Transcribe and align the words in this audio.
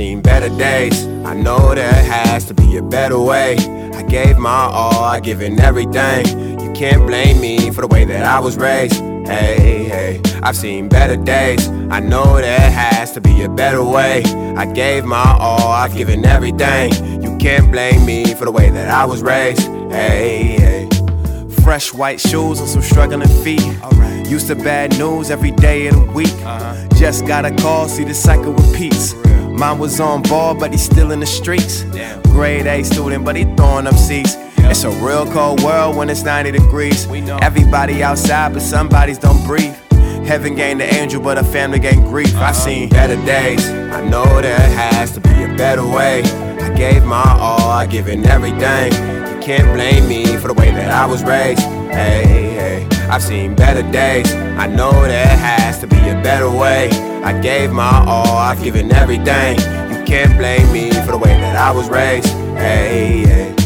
better 0.00 0.48
days. 0.56 1.06
I 1.26 1.34
know 1.34 1.74
there 1.74 1.92
has 1.92 2.46
to 2.46 2.54
be 2.54 2.78
a 2.78 2.82
better 2.82 3.20
way. 3.20 3.56
I 3.92 4.02
gave 4.02 4.38
my 4.38 4.50
all, 4.72 5.04
I 5.04 5.20
given 5.20 5.60
everything. 5.60 6.26
You 6.58 6.72
can't 6.72 7.06
blame 7.06 7.38
me 7.38 7.70
for 7.70 7.82
the 7.82 7.86
way 7.86 8.06
that 8.06 8.24
I 8.24 8.40
was 8.40 8.56
raised. 8.56 8.94
Hey, 9.26 9.84
hey, 9.84 10.22
I've 10.42 10.56
seen 10.56 10.88
better 10.88 11.16
days. 11.16 11.68
I 11.90 12.00
know 12.00 12.36
there 12.38 12.70
has 12.70 13.12
to 13.12 13.20
be 13.20 13.42
a 13.42 13.48
better 13.50 13.84
way. 13.84 14.22
I 14.56 14.64
gave 14.72 15.04
my 15.04 15.36
all, 15.38 15.70
I've 15.70 15.94
given 15.94 16.24
everything. 16.24 17.22
You 17.22 17.36
can't 17.36 17.70
blame 17.70 18.06
me 18.06 18.32
for 18.34 18.46
the 18.46 18.52
way 18.52 18.70
that 18.70 18.88
I 18.88 19.04
was 19.04 19.22
raised. 19.22 19.68
Hey, 19.92 20.56
hey. 20.58 20.88
Fresh 21.62 21.92
white 21.92 22.20
shoes 22.20 22.58
on 22.58 22.66
some 22.66 22.82
struggling 22.82 23.28
feet. 23.44 23.62
Used 24.26 24.46
to 24.46 24.54
bad 24.54 24.98
news 24.98 25.30
every 25.30 25.50
day 25.50 25.88
of 25.88 25.94
the 25.94 26.12
week. 26.12 26.32
Uh-huh. 26.42 26.88
Just 26.96 27.26
got 27.26 27.44
a 27.44 27.50
call, 27.56 27.86
see 27.86 28.04
the 28.04 28.14
cycle 28.14 28.54
repeats. 28.54 29.14
Mine 29.60 29.78
was 29.78 30.00
on 30.00 30.22
ball, 30.22 30.54
but 30.54 30.72
he's 30.72 30.82
still 30.82 31.10
in 31.10 31.20
the 31.20 31.26
streets. 31.26 31.84
Grade 32.22 32.66
A 32.66 32.82
student, 32.82 33.26
but 33.26 33.36
he 33.36 33.44
throwing 33.56 33.86
up 33.86 33.94
seats. 33.94 34.36
It's 34.56 34.84
a 34.84 34.90
real 35.04 35.30
cold 35.30 35.62
world 35.62 35.96
when 35.96 36.08
it's 36.08 36.22
90 36.22 36.52
degrees. 36.52 37.06
Everybody 37.42 38.02
outside, 38.02 38.54
but 38.54 38.62
somebody's 38.62 39.18
don't 39.18 39.44
breathe. 39.46 39.74
Heaven 40.24 40.54
gained 40.54 40.80
the 40.80 40.94
angel, 40.94 41.20
but 41.20 41.36
a 41.36 41.44
family 41.44 41.78
gained 41.78 42.06
grief. 42.06 42.34
I've 42.36 42.56
seen 42.56 42.88
better 42.88 43.16
days. 43.26 43.68
I 43.68 44.02
know 44.08 44.24
there 44.40 44.58
has 44.58 45.12
to 45.12 45.20
be 45.20 45.42
a 45.42 45.54
better 45.58 45.86
way. 45.86 46.22
I 46.22 46.74
gave 46.74 47.04
my 47.04 47.22
all, 47.38 47.68
I 47.68 47.84
given 47.84 48.24
everything. 48.24 48.92
You 48.94 49.42
can't 49.42 49.74
blame 49.74 50.08
me 50.08 50.38
for 50.38 50.48
the 50.48 50.54
way 50.54 50.70
that 50.70 50.90
I 50.90 51.04
was 51.04 51.22
raised. 51.22 51.60
Hey, 51.92 52.24
hey, 52.24 52.88
I've 53.10 53.22
seen 53.22 53.54
better 53.54 53.82
days. 53.92 54.32
I 54.32 54.68
know 54.68 54.90
there 54.90 55.26
has 55.26 55.80
to 55.80 55.86
be 55.86 55.98
a 55.98 56.18
better 56.22 56.50
way. 56.50 57.09
I 57.22 57.38
gave 57.40 57.70
my 57.70 58.04
all, 58.06 58.38
I've 58.38 58.62
given 58.62 58.90
everything. 58.92 59.58
You 59.58 60.04
can't 60.04 60.36
blame 60.38 60.72
me 60.72 60.90
for 61.04 61.12
the 61.12 61.18
way 61.18 61.34
that 61.38 61.56
I 61.56 61.70
was 61.70 61.88
raised. 61.88 62.28
Hey. 62.56 63.59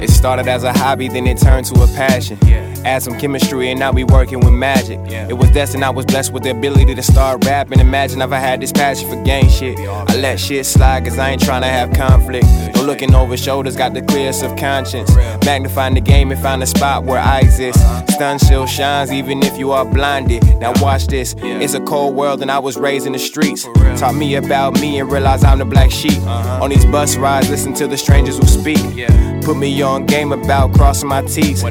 It 0.00 0.10
started 0.10 0.48
as 0.48 0.64
a 0.64 0.72
hobby, 0.72 1.08
then 1.08 1.26
it 1.26 1.38
turned 1.38 1.66
to 1.66 1.82
a 1.82 1.86
passion. 1.88 2.38
Add 2.84 3.02
some 3.02 3.18
chemistry, 3.18 3.70
and 3.70 3.80
now 3.80 3.92
we 3.92 4.04
working 4.04 4.40
with 4.40 4.52
magic. 4.52 4.98
It 5.10 5.34
was 5.34 5.50
destined, 5.50 5.84
I 5.84 5.90
was 5.90 6.04
blessed 6.06 6.32
with 6.32 6.42
the 6.42 6.50
ability 6.50 6.94
to 6.94 7.02
start 7.02 7.44
rapping. 7.44 7.80
Imagine 7.80 8.20
if 8.20 8.32
I 8.32 8.38
had 8.38 8.60
this 8.60 8.72
passion 8.72 9.08
for 9.08 9.22
gang 9.24 9.48
shit. 9.48 9.78
I 9.78 10.16
let 10.16 10.38
shit 10.38 10.66
slide, 10.66 11.04
cause 11.04 11.18
I 11.18 11.30
ain't 11.30 11.42
trying 11.42 11.62
to 11.62 11.68
have 11.68 11.92
conflict. 11.92 12.46
No 12.74 12.82
looking 12.82 13.14
over 13.14 13.36
shoulders, 13.36 13.76
got 13.76 13.94
the 13.94 14.02
clear 14.02 14.32
conscience. 14.58 15.14
Magnifying 15.44 15.94
the 15.94 16.00
game 16.00 16.30
and 16.30 16.40
find 16.40 16.62
a 16.62 16.66
spot 16.66 17.04
where 17.04 17.18
I 17.18 17.40
exist. 17.40 17.78
Stun 18.12 18.38
still 18.38 18.66
shines, 18.66 19.12
even 19.12 19.42
if 19.42 19.58
you 19.58 19.72
are 19.72 19.84
blinded. 19.84 20.44
Now 20.58 20.72
watch 20.80 21.06
this. 21.06 21.34
It's 21.38 21.74
a 21.74 21.80
cold 21.80 22.14
world, 22.14 22.42
and 22.42 22.50
I 22.50 22.58
was 22.58 22.76
raised 22.76 23.06
in 23.06 23.12
the 23.12 23.18
streets. 23.18 23.64
Taught 23.96 24.16
me 24.16 24.34
about 24.34 24.80
me 24.80 24.98
and 24.98 25.10
realize 25.10 25.44
I'm 25.44 25.58
the 25.58 25.64
black 25.64 25.90
sheep. 25.90 26.20
On 26.26 26.68
these 26.70 26.84
bus 26.84 27.16
rides, 27.16 27.48
listen 27.48 27.74
to 27.74 27.86
the 27.86 27.96
strangers 27.96 28.38
who 28.38 28.46
speak. 28.46 28.78
Put 29.44 29.56
me 29.56 29.82
on 29.82 29.93
game 30.00 30.32
about 30.32 30.72
crossing 30.74 31.08
my 31.08 31.22
T's. 31.22 31.64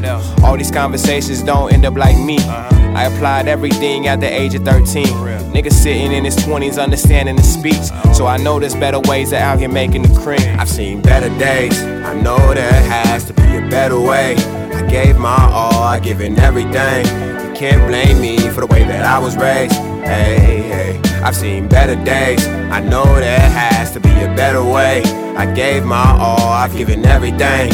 All 0.44 0.58
these 0.58 0.72
conversations 0.72 1.44
don't 1.44 1.72
end 1.74 1.86
up 1.86 1.96
like 1.96 2.18
me. 2.18 2.38
I 2.40 3.06
applied 3.06 3.48
everything 3.48 4.08
at 4.08 4.20
the 4.20 4.28
age 4.28 4.54
of 4.54 4.64
13. 4.64 5.06
Niggas 5.54 5.74
sitting 5.74 6.12
in 6.12 6.24
his 6.24 6.36
20s 6.38 6.82
understanding 6.82 7.36
the 7.36 7.44
speech. 7.44 7.84
So 8.16 8.28
I 8.28 8.38
know 8.38 8.60
there's 8.60 8.76
better 8.76 9.00
ways 9.00 9.32
to 9.32 9.38
out 9.38 9.60
here 9.60 9.70
making 9.70 10.04
the 10.04 10.20
cream. 10.20 10.60
I've 10.60 10.70
seen 10.70 11.02
better 11.02 11.30
days. 11.40 11.82
I 11.82 12.14
know 12.22 12.54
there 12.54 12.72
has 12.72 13.26
to 13.26 13.34
be 13.34 13.58
a 13.58 13.68
better 13.70 14.00
way. 14.00 14.36
I 14.36 14.88
gave 14.88 15.18
my 15.18 15.50
all, 15.52 15.84
I 15.84 16.00
given 16.00 16.38
everything. 16.40 17.06
You 17.48 17.54
can't 17.56 17.88
blame 17.88 18.22
me 18.22 18.38
for 18.50 18.62
the 18.62 18.68
way 18.68 18.84
that 18.84 19.06
I 19.06 19.18
was 19.20 19.36
raised. 19.38 19.74
Hey, 20.04 20.62
hey, 20.62 21.02
I've 21.24 21.36
seen 21.36 21.68
better 21.68 21.96
days. 22.04 22.46
I 22.48 22.80
know 22.80 23.06
there 23.06 23.40
has 23.40 23.92
to 23.94 24.00
be 24.00 24.10
a 24.10 24.34
better 24.36 24.64
way. 24.64 25.02
I 25.36 25.52
gave 25.54 25.84
my 25.84 26.18
all, 26.20 26.50
I've 26.50 26.76
given 26.76 27.06
everything. 27.06 27.72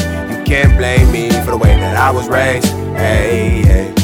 Can't 0.50 0.76
blame 0.80 1.12
me 1.12 1.30
for 1.46 1.52
the 1.52 1.58
way 1.58 1.76
that 1.76 1.96
I 1.96 2.10
was 2.10 2.28
raised. 2.28 2.66
Hey, 2.96 3.62
hey. 3.62 3.99